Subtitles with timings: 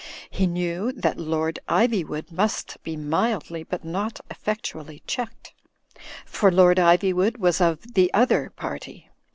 [0.31, 5.53] He knew that Lord Ivywood must be mildly but not effectually checked;
[6.25, 9.11] for Lord Ivywood was of The Other Party.